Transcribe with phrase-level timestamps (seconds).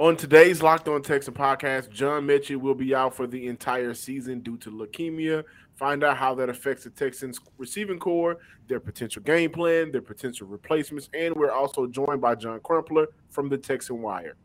[0.00, 4.40] On today's Locked On Texan podcast, John Metchie will be out for the entire season
[4.40, 5.44] due to leukemia.
[5.74, 10.46] Find out how that affects the Texans receiving corps, their potential game plan, their potential
[10.46, 14.36] replacements, and we're also joined by John Crumpler from the Texan Wire.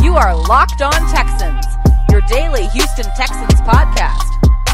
[0.00, 1.66] You are Locked On Texans,
[2.12, 4.30] your daily Houston Texans podcast,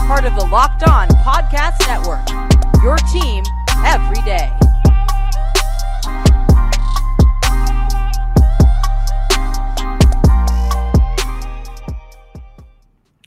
[0.07, 2.29] part of the Locked On Podcast Network.
[2.83, 3.43] Your team
[3.87, 4.53] every day.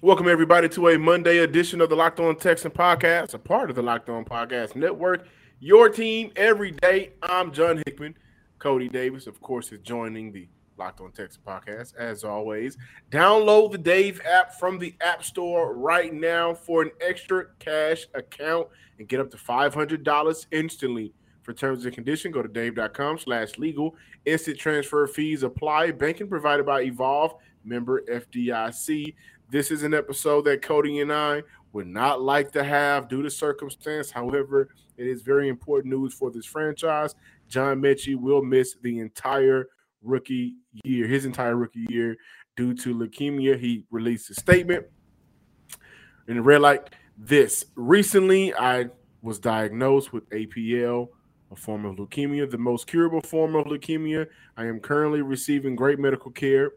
[0.04, 3.78] Welcome, everybody, to a Monday edition of the Locked On Texan podcast, a part of
[3.78, 5.26] the Locked On Podcast Network.
[5.62, 7.12] Your team every day.
[7.22, 8.18] I'm John Hickman.
[8.60, 12.78] Coty Davis, of course, is joining the Locked On Texas podcast as always.
[13.12, 18.68] Download the Dave app from the App Store right now for an extra cash account
[19.00, 21.14] and get up to $500 instantly.
[21.44, 23.96] For terms and conditions, go to dave.com slash legal.
[24.26, 25.92] Instant transfer fees apply.
[25.92, 29.14] Banking provided by Evolve, member FDIC.
[29.54, 33.30] This is an episode that Coty and I would not like to have due to
[33.30, 34.10] circumstance.
[34.10, 37.14] However, it is very important news for this franchise.
[37.50, 39.68] John Metchie will miss the entire
[40.02, 42.18] rookie year, his entire rookie year,
[42.56, 43.60] due to leukemia.
[43.60, 44.88] He released a statement
[46.28, 46.90] and red light.
[47.16, 47.64] this.
[47.76, 48.88] Recently, I
[49.22, 51.10] was diagnosed with APL,
[51.52, 54.26] a form of leukemia, the most curable form of leukemia.
[54.58, 56.72] I am currently receiving great medical care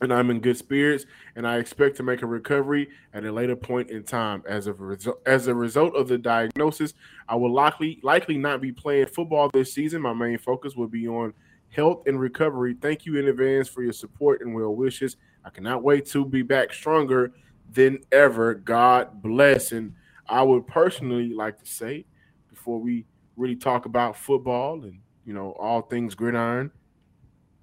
[0.00, 3.56] and I'm in good spirits, and I expect to make a recovery at a later
[3.56, 4.42] point in time.
[4.46, 6.94] As a result, as a result of the diagnosis,
[7.28, 10.02] I will likely likely not be playing football this season.
[10.02, 11.32] My main focus will be on
[11.70, 12.76] health and recovery.
[12.80, 15.16] Thank you in advance for your support and well wishes.
[15.44, 17.32] I cannot wait to be back stronger
[17.72, 18.54] than ever.
[18.54, 19.72] God bless.
[19.72, 19.94] And
[20.28, 22.04] I would personally like to say,
[22.48, 23.04] before we
[23.36, 26.70] really talk about football and you know all things gridiron,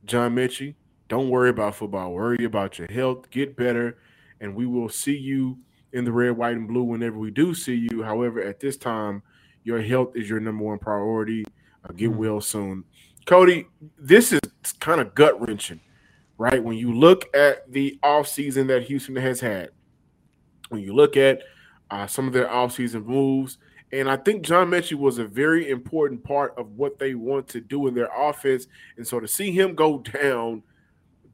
[0.03, 0.75] John Metchie
[1.07, 2.13] don't worry about football.
[2.13, 3.29] Worry about your health.
[3.29, 3.97] Get better.
[4.41, 5.59] And we will see you
[5.93, 8.03] in the red, white, and blue whenever we do see you.
[8.03, 9.21] However, at this time,
[9.63, 11.45] your health is your number one priority.
[11.83, 12.19] Uh, get mm-hmm.
[12.19, 12.83] well soon.
[13.25, 13.65] Coty,
[13.97, 14.41] this is
[14.79, 15.79] kind of gut wrenching,
[16.37, 16.63] right?
[16.63, 19.69] When you look at the offseason that Houston has had,
[20.69, 21.41] when you look at
[21.89, 23.57] uh, some of their offseason moves,
[23.91, 27.61] and I think John Metchie was a very important part of what they want to
[27.61, 28.67] do in their offense.
[28.97, 30.63] And so to see him go down–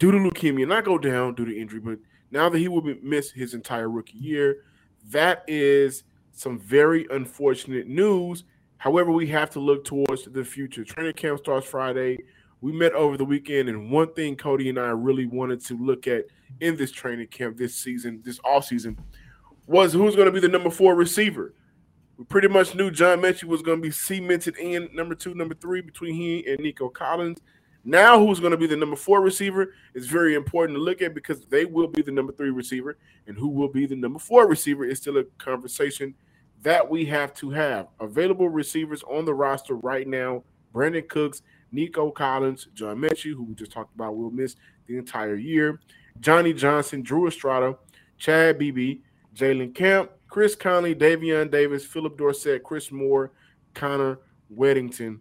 [0.01, 1.99] due to leukemia, not go down due to injury, but
[2.31, 4.63] now that he will miss his entire rookie year,
[5.11, 8.43] that is some very unfortunate news.
[8.77, 10.83] However, we have to look towards the future.
[10.83, 12.17] Training camp starts Friday.
[12.61, 16.07] We met over the weekend, and one thing Coty and I really wanted to look
[16.07, 16.25] at
[16.61, 18.97] in this training camp this season, this off season,
[19.67, 21.53] was who's going to be the number four receiver.
[22.17, 25.53] We pretty much knew John Metchie was going to be cemented in number two, number
[25.53, 27.39] three between he and Nico Collins.
[27.83, 31.15] Now, who's going to be the number four receiver is very important to look at
[31.15, 34.47] because they will be the number three receiver, and who will be the number four
[34.47, 36.13] receiver is still a conversation
[36.61, 37.87] that we have to have.
[37.99, 40.43] Available receivers on the roster right now
[40.73, 41.41] Brandin Cooks,
[41.71, 44.55] Nico Collins, John Metchie, who we just talked about, will miss
[44.87, 45.79] the entire year,
[46.19, 47.77] Johnny Johnson, Drew Estrada,
[48.17, 48.99] Chad Beebe,
[49.35, 53.31] Jalen Camp, Chris Conley, Davion Davis, Philip Dorsett, Chris Moore,
[53.73, 54.19] Connor
[54.55, 55.19] Weddington.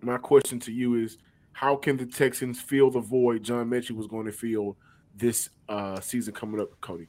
[0.00, 1.18] My question to you is
[1.58, 4.76] how can the Texans fill the void John Metchie was going to fill
[5.16, 7.08] this uh, season coming up, Coty?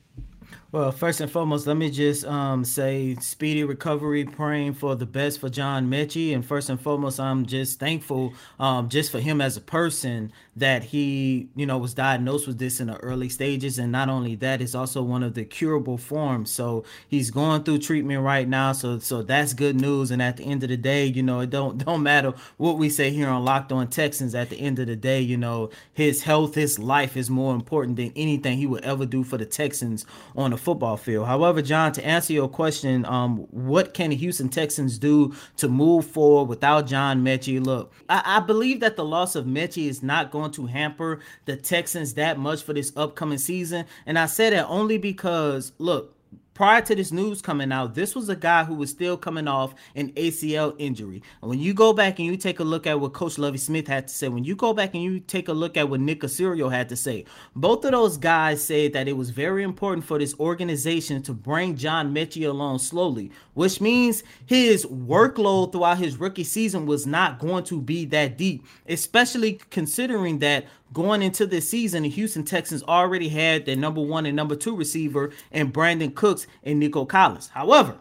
[0.72, 5.40] Well, first and foremost, let me just um, say speedy recovery, praying for the best
[5.40, 6.36] for John Metchie.
[6.36, 10.84] And first and foremost, I'm just thankful um, just for him as a person that
[10.84, 13.80] he, you know, was diagnosed with this in the early stages.
[13.80, 16.52] And not only that, it's also one of the curable forms.
[16.52, 18.74] So he's going through treatment right now.
[18.74, 20.12] So so that's good news.
[20.12, 22.92] And at the end of the day, you know, it don't don't matter what we
[22.92, 24.36] say here on Locked On Texans.
[24.36, 27.96] At the end of the day, you know, his health, his life is more important
[27.98, 30.06] than anything he would ever do for the Texans
[30.40, 31.28] on a football field.
[31.28, 36.06] However, John, to answer your question, um, what can the Houston Texans do to move
[36.06, 37.64] forward without John Metchie?
[37.64, 41.58] Look, I, I believe that the loss of Metchie is not going to hamper the
[41.58, 43.86] Texans that much for this upcoming season.
[44.06, 46.16] And I say that only because, look,
[46.60, 49.74] prior to this news coming out, this was a guy who was still coming off
[49.96, 51.24] an ACL injury.
[51.42, 53.88] And when you go back and you take a look at what Coach Lovie Smith
[53.88, 56.20] had to say, when you go back and you take a look at what Nick
[56.20, 57.24] Caserio had to say,
[57.56, 61.78] both of those guys said that it was very important for this organization to bring
[61.78, 67.64] John Metchie along slowly, which means his workload throughout his rookie season was not going
[67.64, 73.30] to be that deep, especially considering that going into this season, the Houston Texans already
[73.30, 77.50] had their number one and number two receiver and Brandin Cooks and Nico Collins.
[77.50, 77.96] However,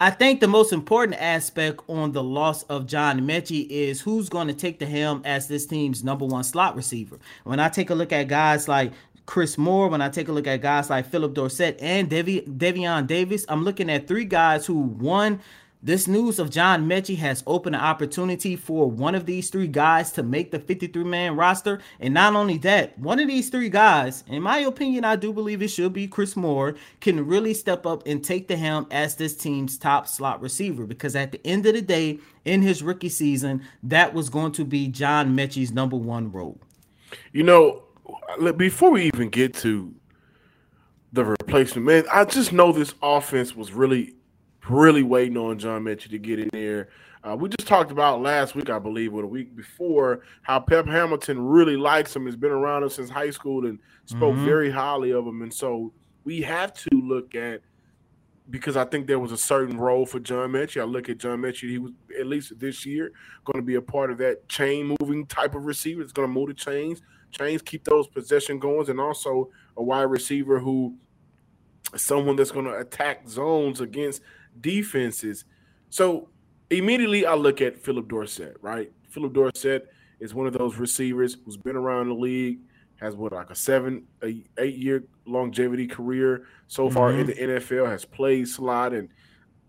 [0.00, 4.48] I think the most important aspect on the loss of John Metchie is who's going
[4.48, 7.20] to take the helm as this team's number one slot receiver.
[7.44, 8.92] When I take a look at guys like
[9.26, 13.06] Chris Moore, when I take a look at guys like Philip Dorsett and Devi, Davion
[13.06, 15.40] Davis, I'm looking at three guys who one
[15.84, 20.12] this news of John Metchie has opened an opportunity for one of these three guys
[20.12, 21.80] to make the 53 man roster.
[21.98, 25.60] And not only that, one of these three guys, in my opinion, I do believe
[25.60, 29.36] it should be Chris Moore, can really step up and take the helm as this
[29.36, 30.86] team's top slot receiver.
[30.86, 34.64] Because at the end of the day, in his rookie season, that was going to
[34.64, 36.60] be John Metchie's number one role.
[37.32, 37.82] You know,
[38.56, 39.92] before we even get to
[41.12, 44.14] the replacement, man, I just know this offense was really
[44.68, 46.88] really waiting on John Metchie to get in there.
[47.24, 50.86] Uh, we just talked about last week, I believe, or the week before, how Pep
[50.86, 54.44] Hamilton really likes him, has been around him since high school, and spoke mm-hmm.
[54.44, 55.42] very highly of him.
[55.42, 55.92] And so
[56.24, 57.60] we have to look at
[58.50, 60.80] because I think there was a certain role for John Metchie.
[60.80, 63.12] I look at John Metchie; he was at least this year
[63.44, 66.02] going to be a part of that chain moving type of receiver.
[66.02, 70.02] It's going to move the chains, chains keep those possession going, and also a wide
[70.02, 70.96] receiver who
[71.96, 74.22] someone that's going to attack zones against
[74.60, 75.44] defenses.
[75.90, 76.28] So
[76.70, 78.90] immediately I look at Philip Dorsett, right?
[79.08, 79.88] Philip Dorsett
[80.20, 82.60] is one of those receivers who's been around the league,
[82.96, 87.20] has what like a seven, a eight year longevity career so far mm-hmm.
[87.20, 88.92] in the NFL, has played slot.
[88.92, 89.08] And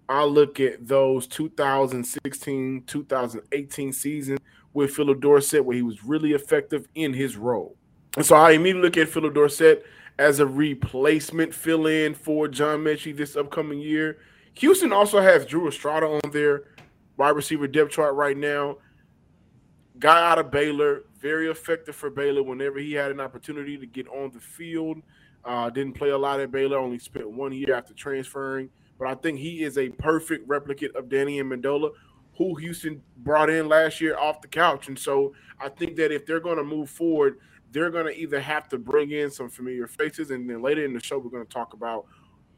[0.08, 4.38] I look at those 2016, 2018 season
[4.74, 7.76] with Philip Dorsett, where he was really effective in his role.
[8.16, 9.86] And so I immediately look at Philip Dorsett
[10.20, 14.20] as a replacement fill in for John Metchie this upcoming year.
[14.56, 16.64] Houston also has Drew Estrada on their
[17.18, 18.78] wide receiver depth chart right now.
[20.00, 24.08] Guy out of Baylor, very effective for Baylor whenever he had an opportunity to get
[24.08, 25.02] on the field.
[25.46, 28.70] Uh, didn't play a lot at Baylor, only spent one year after transferring.
[28.98, 31.92] But I think he is a perfect replicate of Danny Amendola,
[32.38, 34.88] who Houston brought in last year off the couch.
[34.88, 37.38] And so I think that if they're going to move forward,
[37.72, 40.94] they're going to either have to bring in some familiar faces, and then later in
[40.94, 42.06] the show, we're going to talk about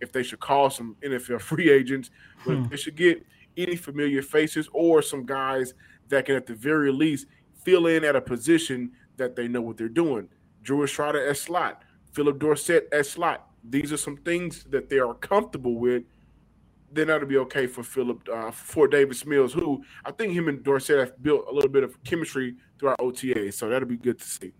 [0.01, 2.11] if they should call some NFL free agents,
[2.45, 2.67] but hmm.
[2.69, 3.25] they should get
[3.57, 5.73] any familiar faces or some guys
[6.09, 7.27] that can, at the very least,
[7.63, 10.27] fill in at a position that they know what they're doing.
[10.61, 11.83] Drew Estrada at slot,
[12.13, 13.47] Philip Dorsett at slot.
[13.67, 16.03] These are some things that they are comfortable with.
[16.91, 20.63] Then that'll be okay for Philip uh, for Davis Mills, who I think him and
[20.63, 23.51] Dorsett have built a little bit of chemistry through our OTA.
[23.51, 24.53] So that'll be good to see.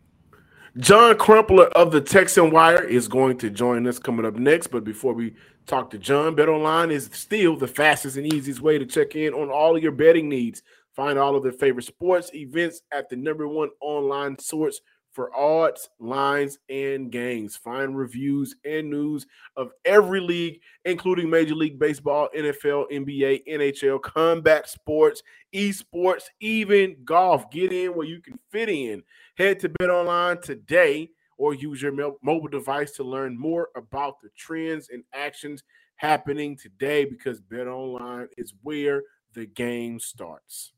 [0.78, 4.68] John Crumpler of the Texan Wire is going to join us coming up next.
[4.68, 5.34] But before we
[5.68, 9.34] talk to John, Bet Online is still the fastest and easiest way to check in
[9.34, 10.64] on all of your betting needs.
[10.94, 14.82] Find all of the favorite sports events at the number one online source
[15.16, 17.56] for odds, lines, and games.
[17.56, 19.26] Find reviews and news
[19.56, 25.24] of every league, including Major League Baseball, NFL, NBA, NHL, combat sports,
[25.54, 27.50] esports, even golf.
[27.50, 29.04] Get in where you can fit in.
[29.38, 34.30] Head to Bet Online today or use your mobile device to learn more about the
[34.38, 35.64] trends and actions
[35.96, 39.04] happening today because Bet Online is where
[39.34, 40.74] the game starts.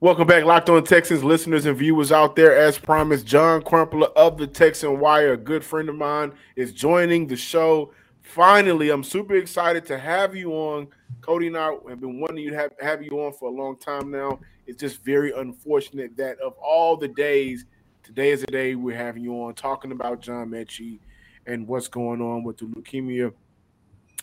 [0.00, 2.56] Welcome back, Locked On Texans listeners and viewers out there.
[2.56, 7.26] As promised, John Crumpler of the Texan Wire, a good friend of mine, is joining
[7.26, 7.92] the show.
[8.22, 10.86] Finally, I'm super excited to have you on.
[11.18, 14.12] Coty and I have been wanting to have, have you on for a long time
[14.12, 14.38] now.
[14.68, 17.64] It's just very unfortunate that of all the days,
[18.04, 21.00] today is the day we're having you on talking about John Metchie
[21.48, 23.32] and what's going on with the leukemia.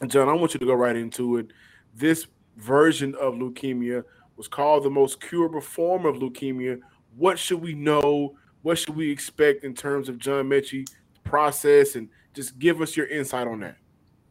[0.08, 1.48] John, I want you to go right into it.
[1.94, 4.05] This version of leukemia
[4.38, 6.80] was called the most curable form of leukemia.
[7.15, 8.36] What should we know?
[8.62, 10.88] What should we expect in terms of John Metchie
[11.24, 11.96] process?
[11.96, 13.77] And just give us your insight on that.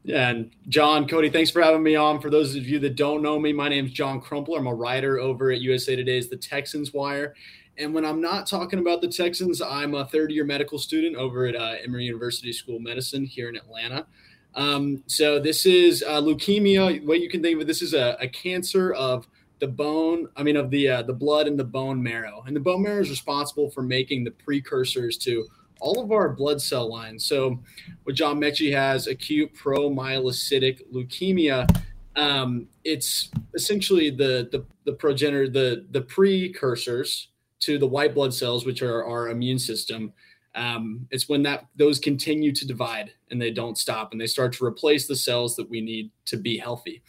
[0.03, 2.21] Yeah, and John, Coty, thanks for having me on.
[2.21, 4.59] For those of you that don't know me, my name is John Crumpler.
[4.59, 7.35] I'm a writer over at USA Today's The Texans Wire.
[7.79, 11.47] And when I'm not talking about the Texans, I'm a third year medical student over
[11.47, 14.07] at uh, Emory University School of Medicine here in Atlanta.
[14.55, 17.05] Um, so this is uh, leukemia.
[17.05, 19.27] What you can think of this is a, a cancer of
[19.61, 20.29] the bone.
[20.37, 22.45] I mean, of the uh, the blood and the bone marrow.
[22.47, 25.47] And the bone marrow is responsible for making the precursors to
[25.81, 27.25] all of our blood cell lines.
[27.25, 27.61] So,
[28.05, 31.69] what John Metchie has acute promyelocytic leukemia.
[32.17, 37.29] Um, it's essentially the, the the progenitor, the the precursors
[37.61, 40.13] to the white blood cells, which are our immune system.
[40.55, 44.53] Um, it's when that those continue to divide and they don't stop, and they start
[44.55, 47.03] to replace the cells that we need to be healthy.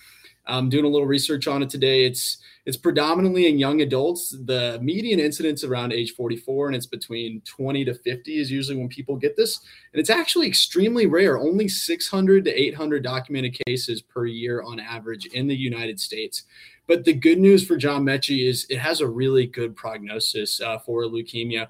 [0.48, 2.06] Um, doing a little research on it today.
[2.06, 4.36] It's it's predominantly in young adults.
[4.46, 8.90] The median incidence around age 44, and it's between 20 to 50 is usually when
[8.90, 9.60] people get this.
[9.94, 11.38] And it's actually extremely rare.
[11.38, 16.44] Only 600 to 800 documented cases per year on average in the United States.
[16.88, 20.80] But the good news for John Metchie is it has a really good prognosis uh,
[20.80, 21.68] for leukemia.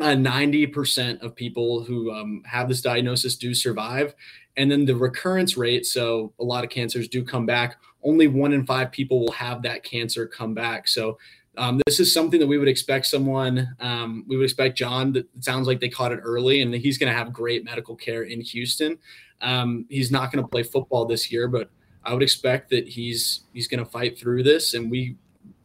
[0.00, 4.14] Uh, 90% of people who um, have this diagnosis do survive.
[4.58, 7.76] And then the recurrence rate, so a lot of cancers do come back.
[8.02, 10.88] Only one in five people will have that cancer come back.
[10.88, 11.16] So
[11.56, 15.26] um, this is something that we would expect someone, um, we would expect John, that
[15.40, 18.40] sounds like they caught it early and he's going to have great medical care in
[18.40, 18.98] Houston.
[19.40, 21.70] Um, he's not going to play football this year, but
[22.04, 25.16] I would expect that he's he's going to fight through this, and we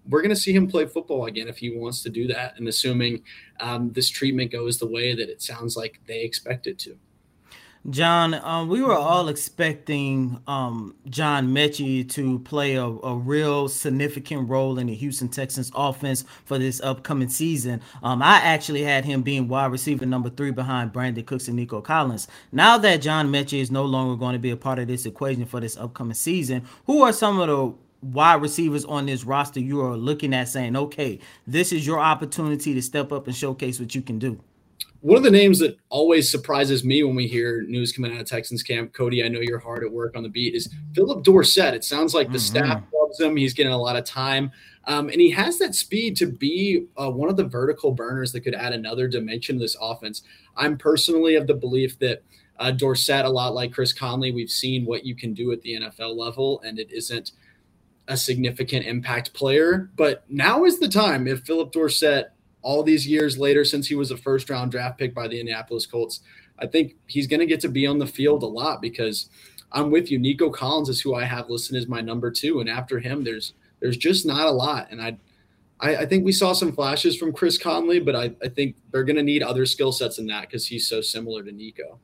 [0.09, 2.67] we're going to see him play football again if he wants to do that, and
[2.67, 3.23] assuming
[3.59, 6.97] um, this treatment goes the way that it sounds like they expect it to.
[7.89, 14.47] John, um, we were all expecting um, John Metchie to play a, a, real significant
[14.47, 17.81] role in the Houston Texans offense for this upcoming season.
[18.01, 21.81] Um, I actually had him being wide receiver number three behind Brandin Cooks and Nico
[21.81, 22.29] Collins.
[22.53, 25.45] Now that John Metchie is no longer going to be a part of this equation
[25.45, 29.81] for this upcoming season, who are some of the wide receivers on this roster you
[29.81, 33.93] are looking at saying, okay, this is your opportunity to step up and showcase what
[33.93, 34.39] you can do?
[35.03, 38.25] One of the names that always surprises me when we hear news coming out of
[38.25, 41.73] Texans camp, Coty, I know you're hard at work on the beat, is Philip Dorsett.
[41.73, 42.67] It sounds like the mm-hmm.
[42.67, 43.35] staff loves him.
[43.35, 44.49] He's getting a lot of time.
[44.85, 48.41] Um, and he has that speed to be uh, one of the vertical burners that
[48.41, 50.23] could add another dimension to this offense.
[50.55, 52.23] I'm personally of the belief that
[52.59, 55.81] uh, Dorsett, a lot like Chris Conley, we've seen what you can do at the
[55.81, 57.33] NFL level, and it isn't
[58.07, 59.89] a significant impact player.
[59.97, 62.32] But now is the time if Philip Dorsett
[62.63, 65.85] all these years later since he was a first round draft pick by the Indianapolis
[65.85, 66.21] Colts.
[66.59, 69.29] I think he's going to get to be on the field a lot because
[69.71, 70.19] I'm with you.
[70.19, 73.53] Nico Collins is who I have listed as my number two, and after him, there's
[73.79, 74.87] there's just not a lot.
[74.91, 75.17] And I,
[75.79, 79.03] I, I think we saw some flashes from Chris Conley, but I, I think they're
[79.03, 81.99] going to need other skill sets in that because he's so similar to Nico.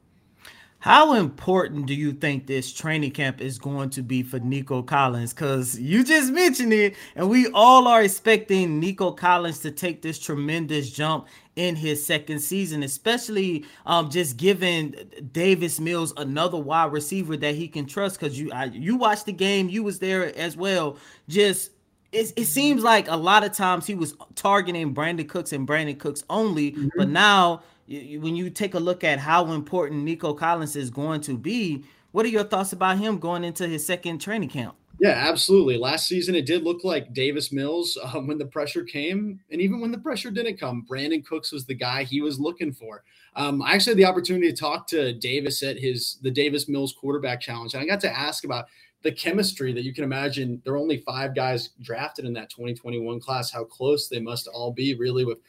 [0.81, 5.33] How important do you think this training camp is going to be for Nico Collins?
[5.33, 10.17] Because you just mentioned it, and we all are expecting Nico Collins to take this
[10.17, 14.95] tremendous jump in his second season, especially um, just giving
[15.33, 18.17] Davis Mills another wide receiver that he can trust.
[18.17, 20.98] Because you I, you watched the game, you was there as well.
[21.27, 21.71] Just
[22.13, 26.00] it, it seems like a lot of times he was targeting Brandin Cooks and Brandin
[26.00, 26.88] Cooks only, mm-hmm.
[26.95, 31.38] but now when you take a look at how important Nico Collins is going to
[31.38, 34.75] be, what are your thoughts about him going into his second training camp?
[35.00, 35.77] Yeah, absolutely.
[35.77, 39.79] Last season, it did look like Davis Mills um, when the pressure came, and even
[39.79, 43.03] when the pressure didn't come, Brandin Cooks was the guy he was looking for.
[43.36, 46.93] Um, I actually had the opportunity to talk to Davis at his the Davis Mills
[46.93, 48.65] quarterback challenge, and I got to ask about
[49.01, 50.62] the chemistry that you can imagine.
[50.65, 53.50] There are only five guys drafted in that 2021 class.
[53.50, 55.39] How close they must all be, really, with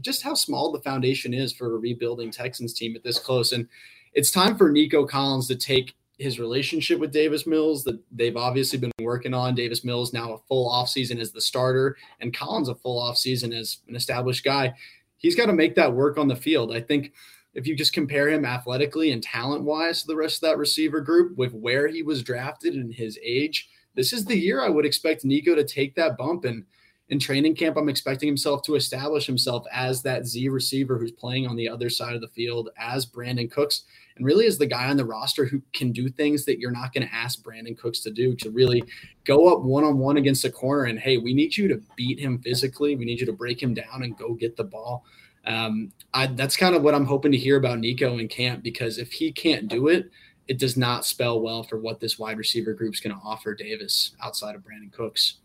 [0.00, 3.52] just how small the foundation is for a rebuilding Texans team at this close.
[3.52, 3.68] And
[4.12, 8.78] it's time for Nico Collins to take his relationship with Davis Mills that they've obviously
[8.78, 9.54] been working on.
[9.54, 13.78] Davis Mills now a full offseason as the starter, and Collins a full offseason as
[13.88, 14.74] an established guy.
[15.16, 16.74] He's got to make that work on the field.
[16.74, 17.12] I think
[17.54, 21.00] if you just compare him athletically and talent wise to the rest of that receiver
[21.00, 24.84] group with where he was drafted and his age, this is the year I would
[24.84, 26.64] expect Nico to take that bump and–
[27.10, 31.46] in training camp, I'm expecting himself to establish himself as that Z receiver who's playing
[31.46, 33.84] on the other side of the field as Brandin Cooks
[34.16, 36.92] and really is the guy on the roster who can do things that you're not
[36.92, 38.82] going to ask Brandin Cooks to do to really
[39.24, 42.18] go up one on one against a corner and hey, we need you to beat
[42.18, 42.94] him physically.
[42.94, 45.04] We need you to break him down and go get the ball.
[45.46, 48.98] Um, I, that's kind of what I'm hoping to hear about Nico in camp because
[48.98, 50.10] if he can't do it,
[50.46, 53.54] it does not spell well for what this wide receiver group is going to offer
[53.54, 55.38] Davis outside of Brandon Cooks.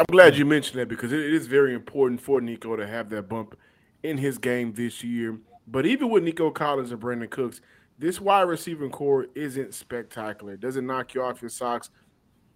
[0.00, 3.28] I'm glad you mentioned that because it is very important for Nico to have that
[3.28, 3.54] bump
[4.02, 5.38] in his game this year.
[5.66, 7.60] But even with Nico Collins and Brandon Cooks,
[7.98, 10.54] this wide receiving corps isn't spectacular.
[10.54, 11.90] It doesn't knock you off your socks,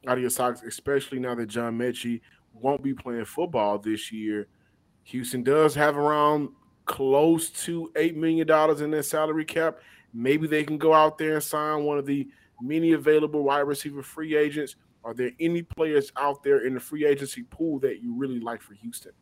[0.07, 2.23] out of your socks, especially now that John Metchie
[2.55, 4.47] won't be playing football this year.
[5.03, 6.49] Houston does have around
[6.87, 8.51] close to $8 million
[8.83, 9.81] in their salary cap.
[10.15, 12.27] Maybe they can go out there and sign one of the
[12.63, 17.07] many available wide receiver free agents are there any players out there in the free
[17.07, 19.13] agency pool that you really like for Houston?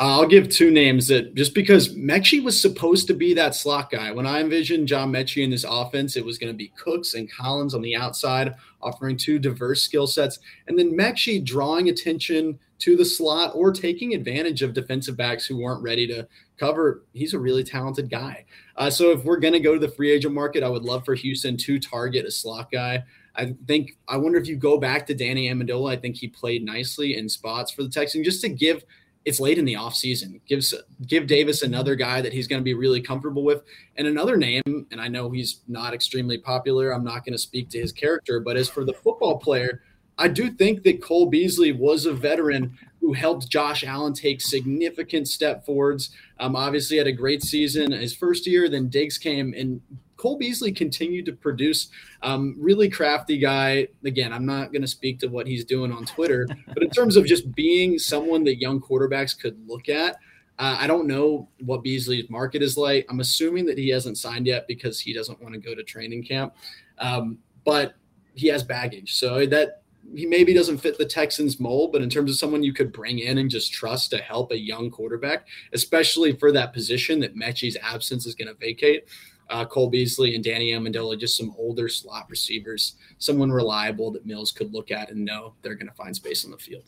[0.00, 4.10] I'll give two names that just because Metchie was supposed to be that slot guy.
[4.12, 7.30] When I envisioned John Metchie in this offense, it was going to be Cooks and
[7.30, 10.38] Collins on the outside, offering two diverse skill sets.
[10.68, 15.58] And then Metchie drawing attention to the slot or taking advantage of defensive backs who
[15.58, 16.26] weren't ready to
[16.56, 17.04] cover.
[17.12, 18.46] He's a really talented guy.
[18.76, 21.04] Uh, so if we're going to go to the free agent market, I would love
[21.04, 23.04] for Houston to target a slot guy.
[23.36, 25.92] I think I wonder if you go back to Danny Amendola.
[25.92, 28.84] I think he played nicely in spots for the Texans just to give.
[29.26, 30.40] It's late in the offseason.
[30.46, 30.74] Gives
[31.06, 33.62] give Davis another guy that he's going to be really comfortable with,
[33.96, 34.86] and another name.
[34.90, 36.90] And I know he's not extremely popular.
[36.90, 39.82] I'm not going to speak to his character, but as for the football player,
[40.16, 45.28] I do think that Cole Beasley was a veteran who helped Josh Allen take significant
[45.28, 46.10] step forwards.
[46.38, 48.68] Um, obviously, had a great season his first year.
[48.68, 49.80] Then Diggs came and
[50.20, 51.88] Cole Beasley continued to produce.
[52.20, 53.88] Um, really crafty guy.
[54.04, 57.16] Again, I'm not going to speak to what he's doing on Twitter, but in terms
[57.16, 60.16] of just being someone that young quarterbacks could look at,
[60.58, 63.06] uh, I don't know what Beasley's market is like.
[63.08, 66.22] I'm assuming that he hasn't signed yet because he doesn't want to go to training
[66.24, 66.54] camp.
[66.98, 67.94] Um, but
[68.34, 69.80] he has baggage, so that
[70.14, 73.20] he maybe doesn't fit the Texans mold, but in terms of someone you could bring
[73.20, 77.76] in and just trust to help a young quarterback, especially for that position that Metchie's
[77.82, 79.04] absence is going to vacate,
[79.50, 84.52] uh, Cole Beasley and Danny Amendola, just some older slot receivers, someone reliable that Mills
[84.52, 86.84] could look at and know they're going to find space on the field.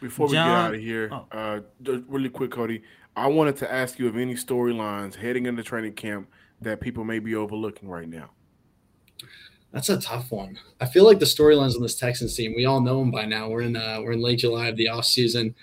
[0.00, 1.26] Before we John, get out of here, oh.
[1.32, 1.60] uh,
[2.08, 2.82] really quick, Coty,
[3.16, 6.28] I wanted to ask you of any storylines heading into training camp
[6.60, 8.30] that people may be overlooking right now.
[9.72, 10.58] That's a tough one.
[10.80, 13.48] I feel like the storylines on this Texans team, we all know them by now.
[13.48, 15.54] We're in uh, we're in late July of the off season.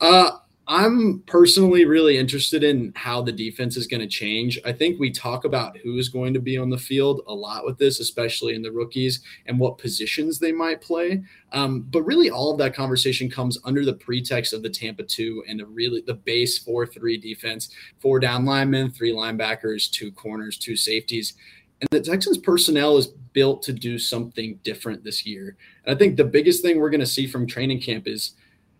[0.00, 0.38] Uh,
[0.70, 4.56] I'm personally really interested in how the defense is going to change.
[4.64, 7.64] I think we talk about who is going to be on the field a lot
[7.64, 11.24] with this, especially in the rookies and what positions they might play.
[11.50, 15.42] Um, but really, all of that conversation comes under the pretext of the Tampa two
[15.48, 20.56] and the really the base four three defense: four down linemen, three linebackers, two corners,
[20.56, 21.34] two safeties.
[21.80, 25.56] And the Texans personnel is built to do something different this year.
[25.84, 28.34] And I think the biggest thing we're going to see from training camp is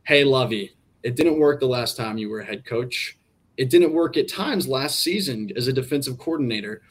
[0.05, 3.19] hey, Lovie, it didn't work the last time you were a head coach.
[3.57, 6.83] It didn't work at times last season as a defensive coordinator.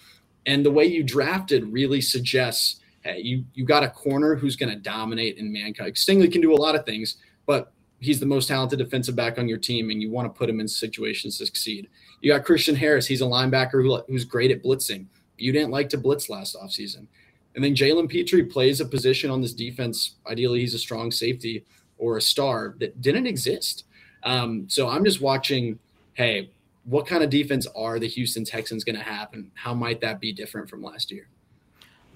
[0.46, 4.72] And the way you drafted really suggests hey, you, you got a corner who's going
[4.72, 5.96] to dominate in mankind.
[5.96, 9.48] Stingley can do a lot of things, but he's the most talented defensive back on
[9.48, 11.88] your team, and you want to put him in situations to succeed.
[12.22, 13.08] You got Christian Harris.
[13.08, 15.06] He's a linebacker who, who's great at blitzing.
[15.38, 17.08] You didn't like to blitz last offseason.
[17.56, 20.16] And then Jalen Pitre plays a position on this defense.
[20.28, 21.66] Ideally, he's a strong safety
[21.98, 23.86] or a star that didn't exist.
[24.24, 25.80] Um, so I'm just watching,
[26.14, 26.50] hey,
[26.86, 30.20] what kind of defense are the Houston Texans going to have, and how might that
[30.20, 31.27] be different from last year?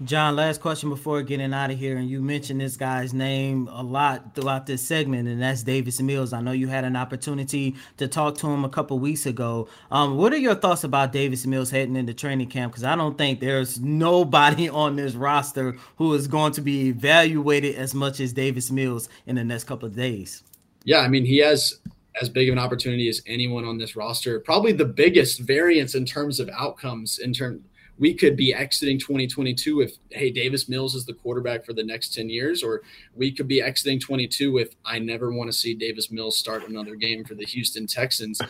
[0.02, 1.96] John, last question before getting out of here.
[1.96, 6.32] And you mentioned this guy's name a lot throughout this segment, and that's Davis Mills.
[6.32, 9.68] I know you had an opportunity to talk to him a couple weeks ago.
[9.92, 12.72] Um, what are your thoughts about Davis Mills heading into training camp?
[12.72, 17.76] Because I don't think there's nobody on this roster who is going to be evaluated
[17.76, 20.42] as much as Davis Mills in the next couple of days.
[20.82, 21.78] Yeah, I mean, he has
[22.20, 24.40] as big of an opportunity as anyone on this roster.
[24.40, 27.62] Probably the biggest variance in terms of outcomes in terms
[27.98, 32.14] we could be exiting 2022 if hey Davis Mills is the quarterback for the next
[32.14, 32.82] 10 years or
[33.14, 36.96] we could be exiting 22 if I never want to see Davis Mills start another
[36.96, 38.40] game for the Houston Texans.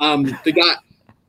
[0.00, 0.76] Um, the guy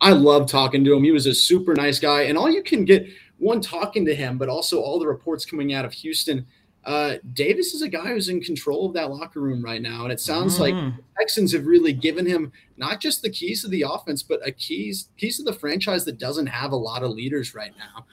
[0.02, 1.04] I love talking to him.
[1.04, 4.38] He was a super nice guy and all you can get one talking to him
[4.38, 6.46] but also all the reports coming out of Houston
[6.86, 10.12] uh, Davis is a guy who's in control of that locker room right now, and
[10.12, 10.60] it sounds mm.
[10.60, 14.46] like the Texans have really given him not just the keys to the offense, but
[14.48, 18.06] a keys keys to the franchise that doesn't have a lot of leaders right now.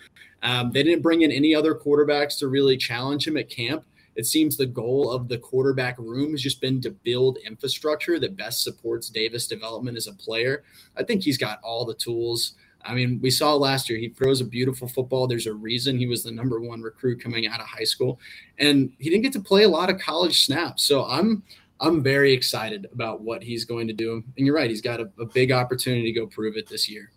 [0.43, 3.85] Um, they didn't bring in any other quarterbacks to really challenge him at camp.
[4.17, 8.37] It seems the goal of the quarterback room has just been to build infrastructure that
[8.37, 10.65] best supports Davis' development as a player.
[10.97, 12.55] I think he's got all the tools.
[12.85, 15.27] I mean, we saw last year he throws a beautiful football.
[15.27, 18.19] There's a reason he was the number one recruit coming out of high school,
[18.59, 20.83] and he didn't get to play a lot of college snaps.
[20.85, 21.43] So I'm
[21.81, 24.23] I'm very excited about what he's going to do.
[24.37, 27.11] And you're right, he's got a, a big opportunity to go prove it this year.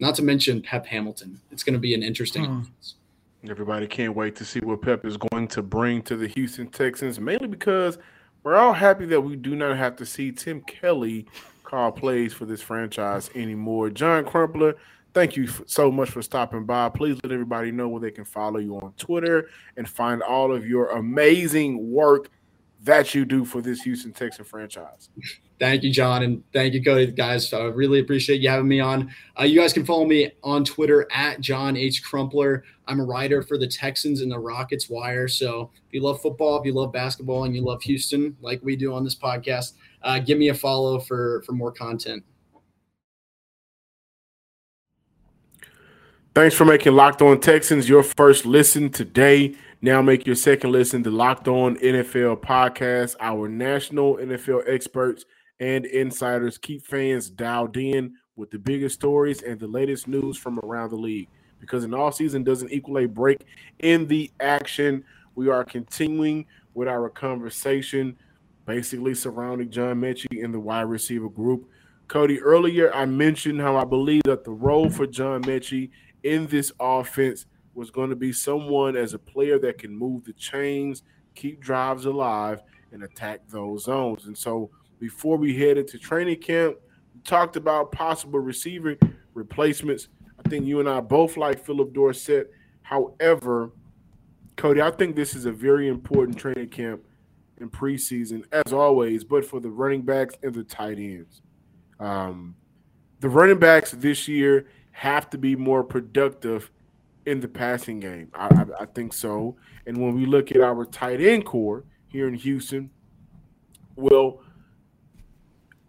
[0.00, 1.40] Not to mention Pep Hamilton.
[1.52, 2.44] It's going to be an interesting.
[2.44, 2.62] Hmm.
[3.48, 7.18] Everybody can't wait to see what Pep is going to bring to the Houston Texans,
[7.18, 7.98] mainly because
[8.42, 11.26] we're all happy that we do not have to see Tim Kelly
[11.62, 13.90] call plays for this franchise anymore.
[13.90, 14.76] John Crumpler,
[15.14, 16.88] thank you so much for stopping by.
[16.88, 20.66] Please let everybody know where they can follow you on Twitter and find all of
[20.66, 22.30] your amazing work
[22.82, 25.10] that you do for this Houston Texan franchise.
[25.58, 27.52] Thank you, John, and thank you, Coty, guys.
[27.52, 29.14] I really appreciate you having me on.
[29.38, 32.02] Uh, you guys can follow me on Twitter at John H.
[32.02, 32.64] Crumpler.
[32.86, 35.28] I'm a writer for the Texans and the Rockets Wire.
[35.28, 38.74] So if you love football, if you love basketball, and you love Houston, like we
[38.76, 42.24] do on this podcast, uh, give me a follow for for more content.
[46.32, 49.56] Thanks for making Locked On Texans your first listen today.
[49.82, 53.16] Now make your second listen to Locked On NFL podcast.
[53.18, 55.24] Our national NFL experts
[55.58, 60.60] and insiders keep fans dialed in with the biggest stories and the latest news from
[60.60, 61.26] around the league.
[61.58, 63.44] Because an all season doesn't equal a break
[63.80, 65.02] in the action.
[65.34, 68.16] we are continuing with our conversation,
[68.66, 71.68] basically surrounding John Metchie and the wide receiver group.
[72.06, 75.90] Coty, earlier I mentioned how I believe that the role for John Metchie
[76.22, 80.32] in this offense was going to be someone as a player that can move the
[80.32, 81.02] chains,
[81.34, 84.26] keep drives alive, and attack those zones.
[84.26, 86.76] And so before we head into training camp,
[87.14, 88.96] we talked about possible receiver
[89.34, 90.08] replacements.
[90.44, 92.50] I think you and I both like Philip Dorsett.
[92.82, 93.72] However,
[94.56, 97.02] Coty, I think this is a very important training camp
[97.58, 101.42] in preseason, as always, but for the running backs and the tight ends.
[101.98, 102.56] Um,
[103.20, 106.70] the running backs this year have to be more productive
[107.26, 108.30] in the passing game.
[108.34, 109.56] I, I, I, think so.
[109.86, 112.90] And when we look at our tight end corps here in Houston,
[113.94, 114.42] well,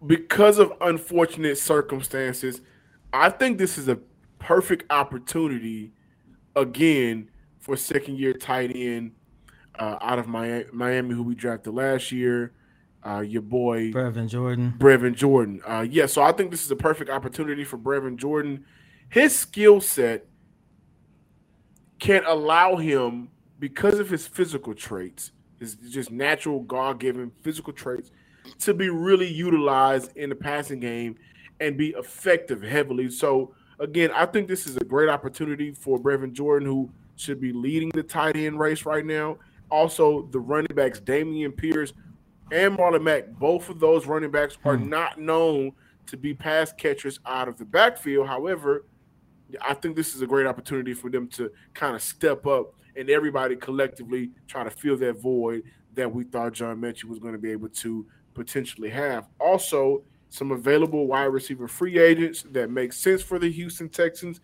[0.06, 2.60] because of unfortunate circumstances,
[3.12, 3.98] I think this is a
[4.38, 5.92] perfect opportunity
[6.56, 9.12] again for second year tight end
[9.78, 12.52] uh, out of Miami, Miami, who we drafted last year.
[13.04, 14.74] Uh, your boy Brevin Jordan.
[14.78, 15.60] Brevin Jordan.
[15.66, 18.64] Uh, yeah, so I think this is a perfect opportunity for Brevin Jordan.
[19.12, 20.24] His skill set
[21.98, 28.10] can allow him, because of his physical traits, his just natural God given physical traits,
[28.60, 31.16] to be really utilized in the passing game
[31.60, 33.10] and be effective heavily.
[33.10, 37.52] So again, I think this is a great opportunity for Brevin Jordan, who should be
[37.52, 39.36] leading the tight end race right now.
[39.70, 41.92] Also, the running backs, Dameon Pierce
[42.50, 44.88] and Marlon Mack, both of those running backs are hmm.
[44.88, 45.72] not known
[46.06, 48.26] to be pass catchers out of the backfield.
[48.26, 48.86] However,
[49.60, 53.10] I think this is a great opportunity for them to kind of step up and
[53.10, 55.62] everybody collectively try to fill that void
[55.94, 59.28] that we thought John Metchie was going to be able to potentially have.
[59.38, 64.40] Also, some available wide receiver free agents that make sense for the Houston Texans.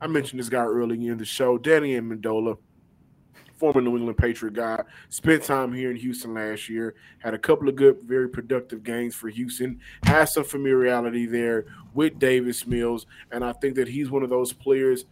[0.00, 2.58] I mentioned this guy early in the show, Danny Amendola,
[3.62, 7.68] former New England Patriot guy, spent time here in Houston last year, had a couple
[7.68, 13.44] of good, very productive games for Houston, has some familiarity there with Davis Mills, and
[13.44, 15.04] I think that he's one of those players,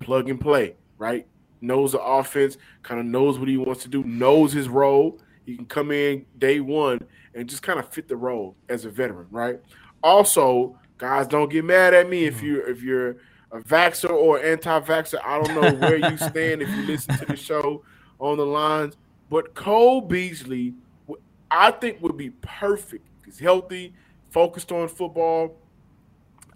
[0.00, 1.26] plug and play, right?
[1.60, 5.20] Knows the offense, kind of knows what he wants to do, knows his role.
[5.44, 8.90] He can come in day one and just kind of fit the role as a
[8.90, 9.60] veteran, right?
[10.02, 12.46] Also, guys, don't get mad at me if mm-hmm.
[12.46, 13.18] you if you're
[13.52, 15.20] a vaxer or anti-vaxer.
[15.22, 17.84] I don't know where you stand if you listen to the show
[18.18, 18.96] on the lines,
[19.30, 20.74] but Cole Beasley,
[21.50, 23.06] I think would be perfect.
[23.24, 23.94] He's healthy,
[24.30, 25.58] focused on football.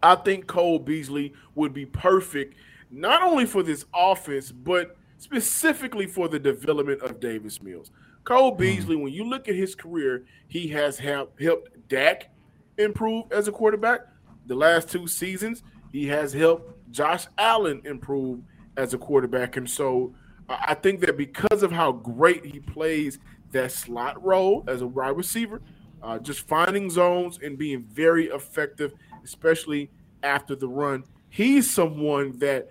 [0.02, 2.56] I think Cole Beasley would be perfect
[2.90, 7.90] not only for this offense, but specifically for the development of Davis Mills.
[8.24, 8.58] Cole hmm.
[8.58, 12.30] Beasley, when you look at his career, he has helped helped Dak
[12.78, 14.00] improve as a quarterback.
[14.46, 18.40] The last two seasons, he has helped Josh Allen improve
[18.76, 19.56] as a quarterback.
[19.56, 20.14] And so
[20.48, 23.18] I think that because of how great he plays
[23.52, 25.60] that slot role as a wide receiver,
[26.02, 28.94] uh, just finding zones and being very effective,
[29.24, 29.90] especially
[30.22, 32.70] after the run, he's someone that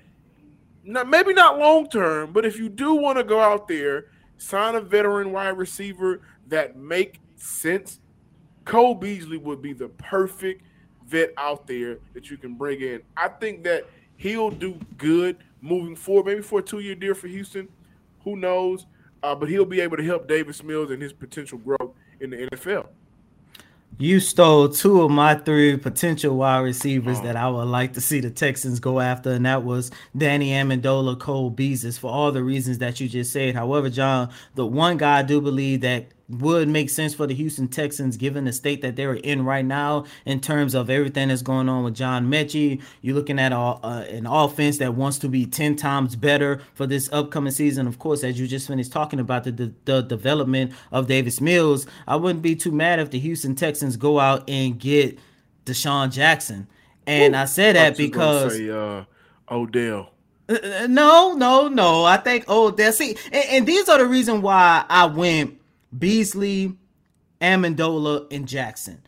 [0.84, 4.06] not maybe not long term, but if you do want to go out there
[4.38, 7.99] sign a veteran wide receiver that make sense,
[8.65, 10.63] Cole Beasley would be the perfect
[11.08, 13.01] vet out there that you can bring in.
[13.15, 17.67] I think that he'll do good moving forward, maybe for a two-year deal for Houston.
[18.23, 18.86] Who knows?
[19.23, 22.38] Uh, but he'll be able to help Davis Mills and his potential growth in the
[22.38, 22.88] NFL.
[23.97, 27.23] You stole two of my three potential wide receivers oh.
[27.23, 31.17] that I would like to see the Texans go after, and that was Danny Amendola,
[31.17, 33.56] Cole Beasley, for all the reasons that you just said.
[33.56, 37.67] However, John, the one guy I do believe that would make sense for the Houston
[37.67, 41.69] Texans given the state that they're in right now in terms of everything that's going
[41.69, 42.81] on with John Metchie.
[43.01, 46.88] You're looking at a, uh, an offense that wants to be 10 times better for
[46.88, 47.85] this upcoming season.
[47.85, 51.85] Of course, as you just finished talking about the, the, the development of Davis Mills,
[52.07, 55.19] I wouldn't be too mad if the Houston Texans go out and get
[55.65, 56.67] DeSean Jackson.
[57.05, 59.03] And Ooh, I say that because say, uh,
[59.49, 60.09] Odell.
[60.49, 62.03] Uh, uh, no, no, no.
[62.03, 62.91] I think Odell.
[62.91, 65.59] See, and, and these are the reason why I went
[65.97, 66.77] Beasley,
[67.41, 69.01] Amendola, and Jackson.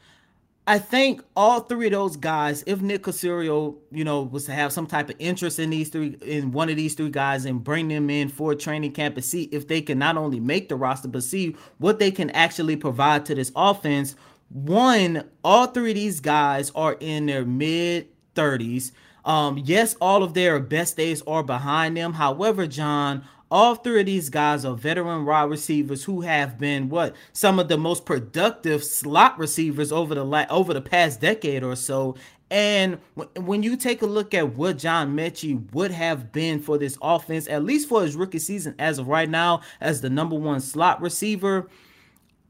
[0.70, 4.74] I think all three of those guys, if Nick Caserio, you know, was to have
[4.74, 7.88] some type of interest in these three, in one of these three guys and bring
[7.88, 11.08] them in for training camp and see if they can not only make the roster,
[11.08, 14.18] but see what they can actually provide to this offense.
[14.50, 18.92] One, all three of these guys are in their mid 30s.
[19.24, 22.14] Um, yes, all of their best days are behind them.
[22.14, 27.16] However, John, All three of these guys are veteran wide receivers who have been what
[27.32, 31.76] some of the most productive slot receivers over the la- over the past decade or
[31.76, 32.16] so.
[32.50, 33.00] And
[33.36, 37.48] when you take a look at what John Metchie would have been for this offense,
[37.48, 41.02] at least for his rookie season as of right now, as the number one slot
[41.02, 41.70] receiver,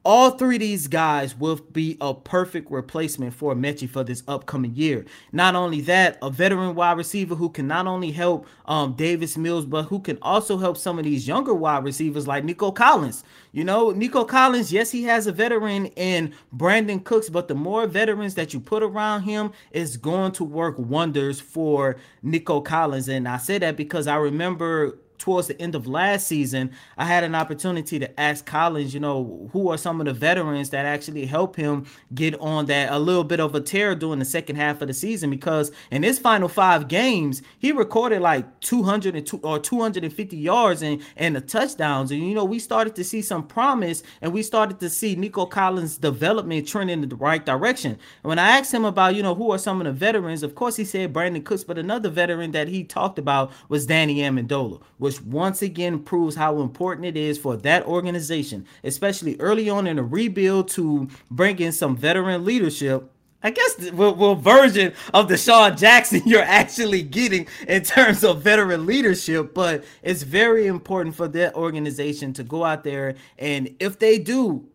[0.07, 4.73] all three of these guys will be a perfect replacement for Metchie for this upcoming
[4.73, 5.05] year.
[5.33, 9.65] Not only that, a veteran wide receiver who can not only help um, Davis Mills,
[9.65, 13.25] but who can also help some of these younger wide receivers like Nico Collins.
[13.51, 17.85] You know, Nico Collins, yes, he has a veteran in Brandin Cooks, but the more
[17.85, 23.09] veterans that you put around him is going to work wonders for Nico Collins.
[23.09, 27.23] And I say that because I remember towards the end of last season, I had
[27.23, 31.25] an opportunity to ask Collins, you know, who are some of the veterans that actually
[31.25, 34.81] help him get on that a little bit of a tear during the second half
[34.81, 40.37] of the season because in his final five games, he recorded like 202 or 250
[40.37, 42.11] yards and and the touchdowns.
[42.11, 45.45] And you know, we started to see some promise and we started to see Nico
[45.45, 47.91] Collins' development trend in the right direction.
[47.91, 50.55] And when I asked him about, you know, who are some of the veterans, of
[50.55, 54.81] course he said Brandin Cooks, but another veteran that he talked about was Danny Amendola
[55.07, 59.97] which once again proves how important it is for that organization, especially early on in
[59.97, 63.09] a rebuild, to bring in some veteran leadership.
[63.41, 68.41] I guess what, what version of the DeSean Jackson you're actually getting in terms of
[68.41, 73.99] veteran leadership, but it's very important for that organization to go out there and if
[73.99, 74.67] they do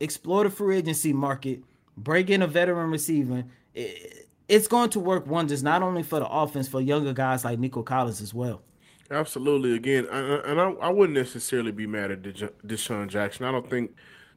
[0.00, 1.62] explore the free agency market,
[1.98, 3.44] break in a veteran receiver,
[4.48, 7.82] it's going to work wonders not only for the offense for younger guys like Nico
[7.82, 8.62] Collins as well.
[9.14, 9.76] Absolutely.
[9.76, 13.46] Again, and I, I wouldn't necessarily be mad at DeSean Jackson.
[13.46, 13.94] I don't think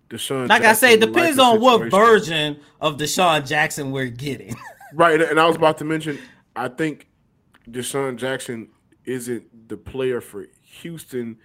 [0.10, 0.48] DeSean.
[0.48, 4.56] Like Jackson I say, it depends on what version of DeSean Jackson we're getting.
[4.94, 6.20] right, and I was about to mention.
[6.56, 7.08] I think
[7.70, 8.70] DeSean Jackson
[9.06, 11.38] isn't the player for Houston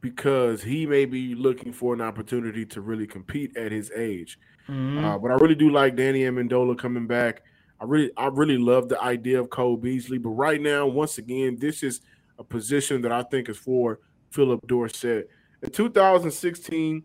[0.00, 4.38] because he may be looking for an opportunity to really compete at his age.
[4.68, 5.04] Mm-hmm.
[5.04, 7.42] Uh, but I really do like Danny Amendola coming back.
[7.80, 10.18] I really, I really love the idea of Cole Beasley.
[10.18, 12.02] But right now, once again, this is–
[12.38, 15.28] a position that I think is for Philip Dorsett.
[15.62, 17.02] In 2016,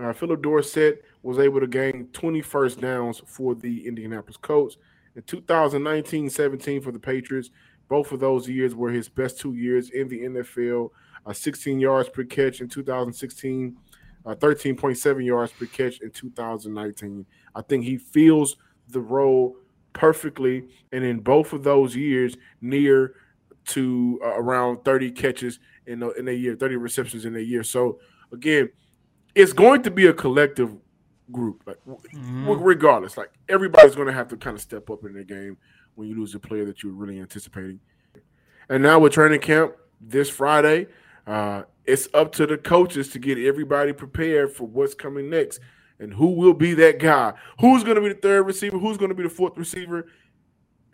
[0.00, 4.76] uh, Phillip Dorsett was able to gain 20 first downs for the Indianapolis Colts.
[5.16, 7.50] In 2019-17 for the Patriots,
[7.88, 10.90] both of those years were his best two years in the NFL.
[11.26, 13.76] Uh, 16 yards per catch in 2016,
[14.24, 17.26] uh, 13.7 yards per catch in 2019.
[17.54, 18.56] I think he feels
[18.88, 19.56] the role
[19.92, 23.14] perfectly, and in both of those years, near
[23.66, 27.62] to uh, around 30 catches in a, in a year, 30 receptions in a year.
[27.62, 27.98] So
[28.32, 28.70] again,
[29.34, 30.74] it's going to be a collective
[31.30, 32.48] group, like mm-hmm.
[32.48, 33.16] regardless.
[33.16, 35.56] Like everybody's going to have to kind of step up in the game
[35.94, 37.80] when you lose a player that you're really anticipating.
[38.68, 40.86] And now with training camp this Friday,
[41.26, 45.60] uh, it's up to the coaches to get everybody prepared for what's coming next
[45.98, 47.32] and who will be that guy.
[47.60, 48.78] Who's going to be the third receiver?
[48.78, 50.06] Who's going to be the fourth receiver?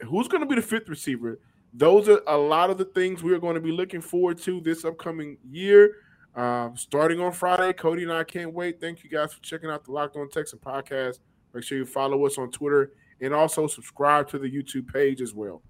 [0.07, 1.39] Who's going to be the fifth receiver?
[1.79, 4.87] Those are a lot of the things we're going to be looking forward to this
[4.87, 5.97] upcoming year.
[6.35, 8.81] Uh, starting on Friday, Coty and I can't wait.
[8.81, 11.19] Thank you guys for checking out the Locked On Texan podcast.
[11.53, 15.35] Make sure you follow us on Twitter and also subscribe to the YouTube page as
[15.35, 15.62] well.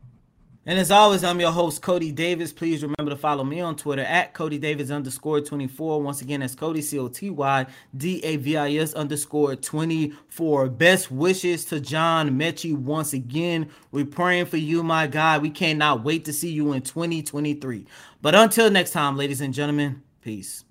[0.68, 2.52] And as always, I'm your host, Coty Davis.
[2.52, 6.02] Please remember to follow me on Twitter at Coty Davis underscore 24.
[6.02, 10.68] Once again, that's Coty C O T Y D A V I S underscore 24.
[10.70, 13.70] Best wishes to John Metchie once again.
[13.92, 15.38] We're praying for you, my guy.
[15.38, 17.86] We cannot wait to see you in 2023.
[18.20, 20.64] But until next time, ladies and gentlemen, peace.